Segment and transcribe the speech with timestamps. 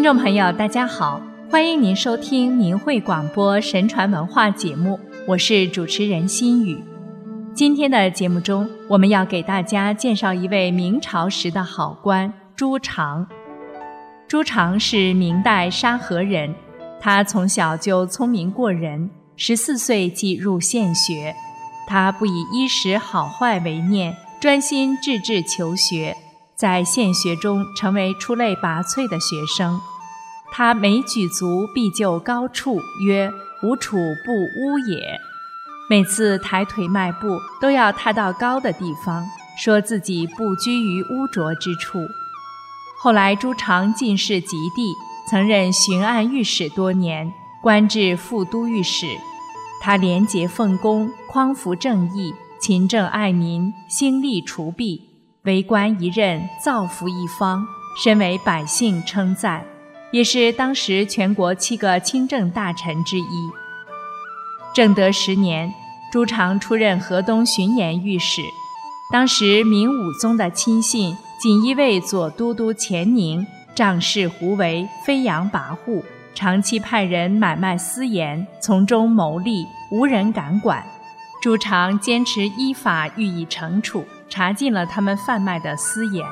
[0.00, 6.82] 听众朋友，大家好，欢迎您收听明慧广播神传文化节目，我是主持人心雨。
[7.52, 13.26] 今天的节目中，我们要给大家介绍一位明朝时的好官朱常。
[14.26, 16.54] 朱常是明代沙河人，
[16.98, 21.36] 他从小就聪明过人，十四岁即入县学。
[21.86, 26.16] 他不以衣食好坏为念，专心致志求学。
[26.60, 29.80] 在县学中成为出类拔萃的学生，
[30.52, 33.32] 他每举足必就高处，曰
[33.64, 35.18] “无处不屋也”。
[35.88, 39.24] 每次抬腿迈步，都要踏到高的地方，
[39.58, 41.98] 说自己不居于污浊之处。
[42.98, 44.92] 后来朱常进士及第，
[45.30, 49.06] 曾任巡按御史多年，官至副都御史。
[49.80, 55.09] 他廉洁奉公，匡扶正义，勤政爱民，兴利除弊。
[55.44, 59.64] 为官一任，造福一方，深为百姓称赞，
[60.12, 63.50] 也是当时全国七个清正大臣之一。
[64.74, 65.72] 正德十年，
[66.12, 68.42] 朱常出任河东巡盐御史。
[69.10, 80.84] 当时明武宗的亲信锦衣卫左都督钱宁仗势胡为，飞扬跋扈，长期派人买卖私盐，从中牟利，无人敢管。
[81.40, 84.04] 朱常坚持依法予以惩处。
[84.30, 86.24] 查禁了他们贩卖的私盐。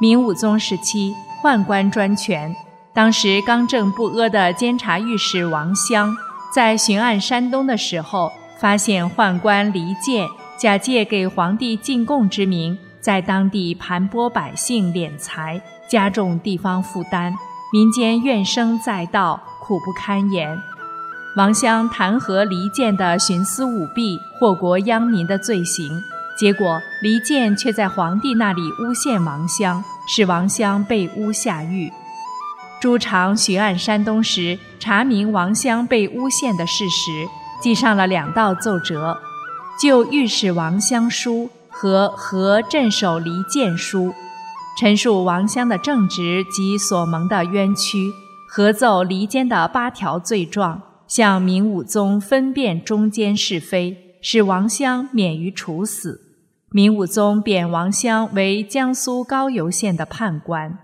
[0.00, 2.54] 明武宗时期，宦官专权。
[2.94, 6.16] 当时刚正不阿的监察御史王襄，
[6.54, 17.32] 在巡按山东的时候，发现宦官离间假借给皇帝进贡之名，在当地盘剥百姓敛财，加重地方负担，
[17.72, 20.58] 民间怨声载道，苦不堪言。
[21.36, 26.02] 王襄弹劾离间的徇私舞弊、祸国殃民的罪行。
[26.38, 31.92] 结果，黎建却在皇帝那里诬陷王襄，使王襄被诬下狱。
[32.80, 37.26] 朱常巡按山东时，查明王襄被诬陷的事实，
[37.60, 39.18] 记上了两道奏折：
[39.82, 44.14] 就御史王襄书和和镇守黎建书，
[44.78, 48.12] 陈述王襄的正直及所蒙的冤屈，
[48.48, 56.27] 合奏离间的八条罪状，向明武宗分辨中间是非，使王襄免于处死。
[56.70, 60.78] 明武宗贬王襄为江苏高邮县的判官。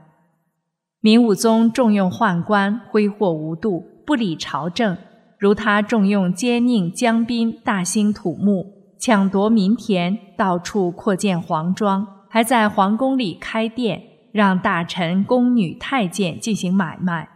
[1.01, 4.97] 明武宗重用宦官，挥霍无度，不理朝政。
[5.39, 8.65] 如他重用奸佞江彬，大兴土木，
[8.99, 14.01] 抢夺民田，到处扩建皇庄，还在皇宫里开店，
[14.33, 17.29] 让大臣、宫女、太监进行买卖。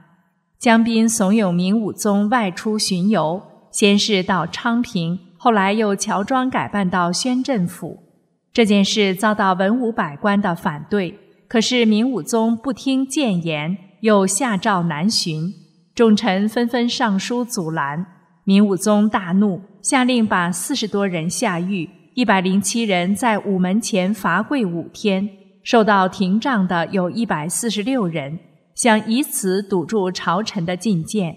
[0.59, 8.08] 江彬怂恿明武宗外出巡游，先是到昌平，后来又乔装改扮到宣镇府。
[8.59, 15.55] 这件事遭到文武百官的反对，可是明武宗不听谏言，又下诏南巡，
[15.95, 18.05] 众臣纷纷上书阻拦。
[18.43, 25.29] 明武宗大怒，下令把四十多人下狱，一百零七人在午门前罚跪五天，
[25.63, 28.41] 受到廷杖的有一百四十六人，
[28.75, 31.37] 想以此堵住朝臣的进谏。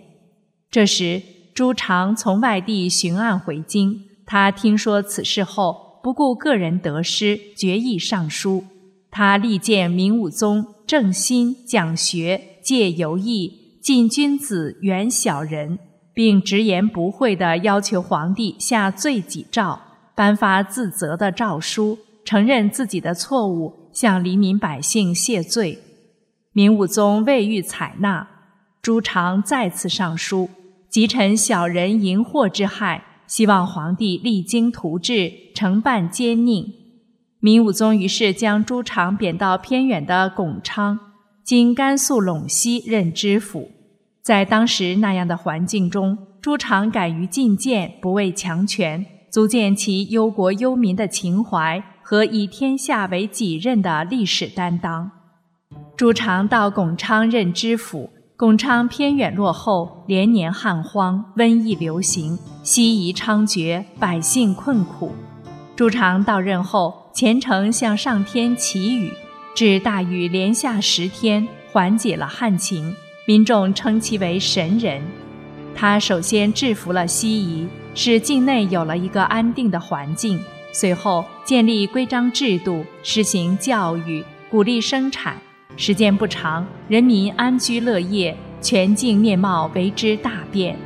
[0.71, 1.21] 这时，
[1.53, 5.91] 朱常从外地巡按回京，他听说此事后。
[6.03, 8.63] 不顾个人得失，决意上书。
[9.09, 15.78] 他力荐明武宗正心讲学，戒游艺，禁君子，远小人，
[16.13, 19.81] 并直言不讳地要求皇帝下罪己诏，
[20.16, 25.79] 颁发自责的诏书，承认自己的错误，向黎民百姓谢罪。
[26.53, 28.28] 明武宗未予采纳，
[28.81, 30.50] 朱常再次上书，
[30.89, 33.03] 急陈小人淫惑之害。
[33.31, 36.66] 希望皇帝励精图治，惩办奸佞。
[37.40, 41.00] 明武宗于是将朱常贬到偏远的巩昌
[41.42, 43.72] （今甘肃陇西）任知府。
[44.22, 55.10] 在当时那样的环境中，朱常敢于进谏，不畏强权，足见其忧国忧民的情怀和以天下为己任的历史担当。
[55.95, 58.10] 朱常到巩昌任知府。
[58.41, 65.13] 巩昌偏远落后，连年旱荒，瘟疫流行，西夷猖獗，百姓困苦。
[65.75, 69.13] 朱常到任后，虔诚向上天祈雨，
[69.53, 72.95] 至大雨连下十天，缓解了旱情，
[73.27, 75.03] 民众称其为神人。
[75.75, 80.41] 他首先制服了西夷，使境内有了一个安定的环境。
[80.71, 85.35] 随后建立规章制度，实行教育，鼓励生产。
[85.77, 90.77] 时间不长，人民安居乐业，全境面貌为之大变。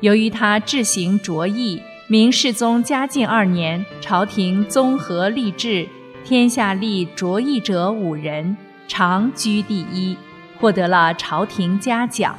[0.00, 5.88] 由于他治行卓异，明世宗嘉靖二年，朝廷综合立制，
[6.24, 8.56] 天下立卓异者五人，
[8.86, 10.16] 常居第一。
[10.60, 12.36] 获得了朝廷嘉奖。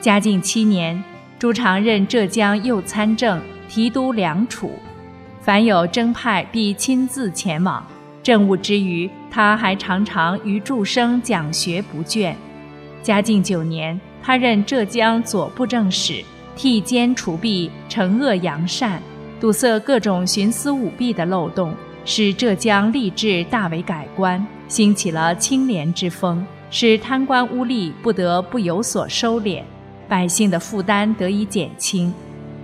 [0.00, 1.04] 嘉靖七年，
[1.38, 3.38] 朱常任浙江右参政、
[3.68, 4.78] 提督梁储，
[5.42, 7.86] 凡有征派，必亲自前往。
[8.28, 12.34] 政务之余，他还常常于诸生讲学不倦。
[13.02, 16.22] 嘉靖九年，他任浙江左布政使，
[16.54, 19.00] 替奸除弊，惩恶扬善，
[19.40, 21.72] 堵塞各种徇私舞弊的漏洞，
[22.04, 29.62] 使浙江吏治大为改观，兴起了清廉之风，使贪官污吏不得不有所收敛。
[30.06, 32.12] 百姓的负担得以减轻。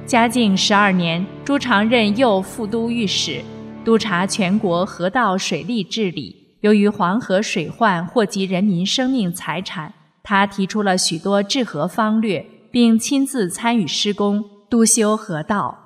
[0.05, 3.43] 嘉靖十二年，朱常任右副都御史，
[3.85, 6.57] 督察全国河道水利治理。
[6.63, 9.93] 由于黄河水患祸及人民生命财产，
[10.23, 15.79] 他提出了许多治河方略，并亲自参与施工，督修河道。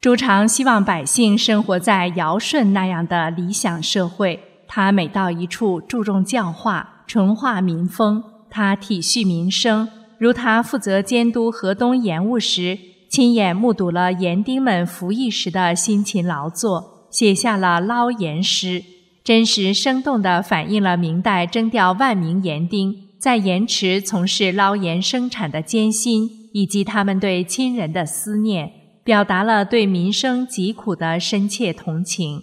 [0.00, 4.40] 朱常希望百姓生活在尧舜那样的理想社会。
[4.66, 8.24] 他每到一处，注重教化，纯化民风。
[8.48, 9.88] 他体恤民生。
[10.18, 12.78] 如他负责监督河东盐务时，
[13.10, 18.84] 亲眼目睹了盐丁们服役时的辛勤劳作，写下了捞盐诗，
[19.24, 28.70] 真实生动地反映了明代征调万名盐丁在盐池从事捞盐生产的艰辛，以及他们对亲人的思念，
[29.02, 32.42] 表达了对民生疾苦的深切同情。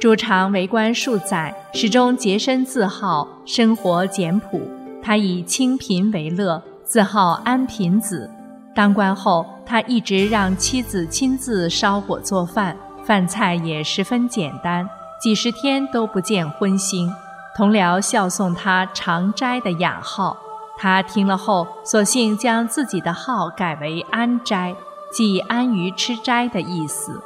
[0.00, 4.60] 朱常为官数载，始终洁身自好，生活简朴。
[5.00, 8.28] 他以清贫为乐，自号安贫子。
[8.74, 12.76] 当官后，他一直让妻子亲自烧火做饭，
[13.10, 14.88] 饭菜也十分简单，
[15.20, 17.12] 几十天都不见荤腥。
[17.56, 20.36] 同僚笑送他“常斋”的雅号，
[20.78, 24.76] 他听了后，索性将自己的号改为“安斋”，
[25.12, 27.20] 即安于吃斋的意思。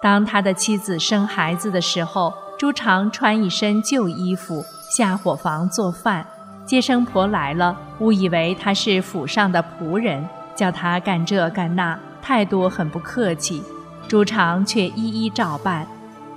[0.00, 4.64] 当他的妻子生孩子的时候，朱常穿一身旧衣服
[4.96, 6.24] 下伙房做饭。
[6.64, 13.60] 接生婆来了，误以为他是府上的仆人，叫他干这干那，态度很不客气。
[14.08, 15.86] 朱常却一一照办。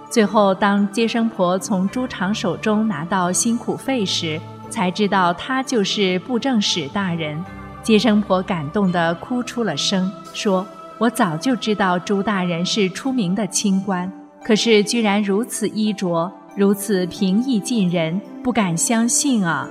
[0.10, 7.44] 最后，当接生婆从朱常手中拿到辛苦费时，才知道他就是布政使大人。
[7.84, 10.66] 接生婆感动得哭出了声，说
[10.98, 14.12] ：“我早就知道朱大人是出名的清官，
[14.44, 19.69] 可是居然如此衣着，如此平易近人，不敢相信啊！”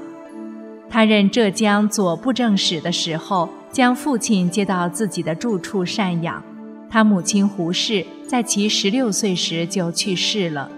[0.89, 6.43] 他任浙江左布政使的时候，将父亲接到自己的住处赡养。
[6.89, 10.71] 他母亲胡氏在其十六岁时就去世了。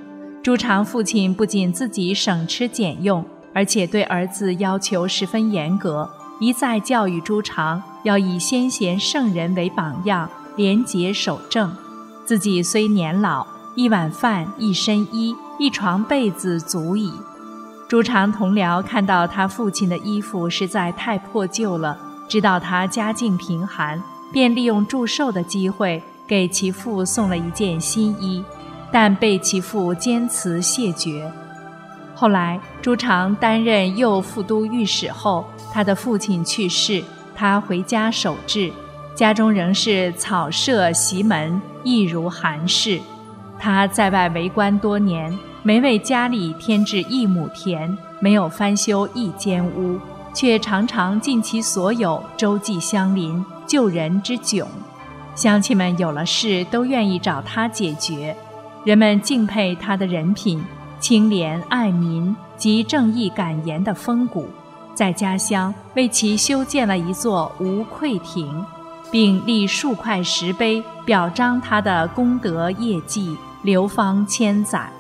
[0.43, 6.09] 朱常父亲不仅自己省吃俭用，而且对儿子要求十分严格，
[6.41, 11.77] 一再教育朱常要以先贤圣人为榜样，廉洁守正。
[12.25, 17.13] 自己虽年老，一碗饭、一身衣、一床被子足矣。
[17.89, 24.03] 朱常同僚看到他父亲的衣服实在太破旧了，知道他家境贫寒，
[24.33, 28.45] 便利用祝寿的机会给其父送了一件新衣，
[28.91, 31.31] 但被其父坚持谢绝。
[32.15, 37.03] 后来朱常担任右副都御史后，他的父亲去世，
[37.35, 38.73] 他回家守制，
[39.15, 43.01] 家中仍是草舍席门，一如韩氏。
[43.59, 45.39] 他在外为官多年。
[45.65, 49.99] 没为家里添置一亩田，没有翻修一间屋，
[50.33, 54.67] 却常常尽其所有周济乡邻、救人之窘。
[55.37, 58.37] 乡亲们有了事都愿意找他解决，
[58.85, 60.61] 人们敬佩他的人品、
[60.99, 64.49] 清廉爱民及正义敢言的风骨，
[64.97, 68.65] 在家乡为其修建了一座无愧亭，
[69.13, 74.91] 并立数块石碑，表彰他的功德业绩，流芳千载。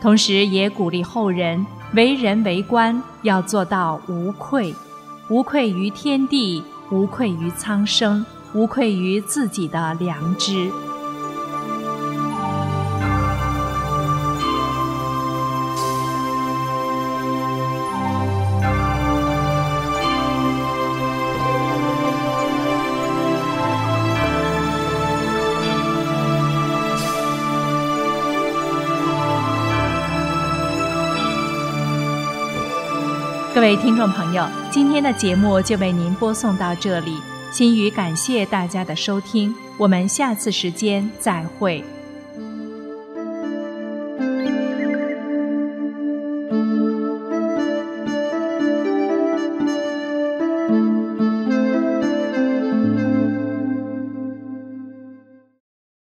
[0.00, 4.74] 同时，也鼓励后人为人为官要做到无愧，
[5.30, 10.70] 无愧于天地，无愧于苍生，无愧于自己的良知。
[33.66, 37.18] 各位听众朋友，今天的节目就为您播送到这里，
[37.50, 41.84] 心语感谢大家的收听，我们下次时间再会。